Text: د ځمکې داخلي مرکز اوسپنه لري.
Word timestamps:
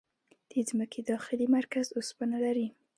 د 0.51 0.53
ځمکې 0.69 0.99
داخلي 1.11 1.47
مرکز 1.55 1.85
اوسپنه 1.97 2.37
لري. 2.45 2.67